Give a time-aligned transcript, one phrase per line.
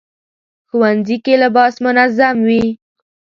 [0.69, 2.65] ښوونځی کې لباس منظم وي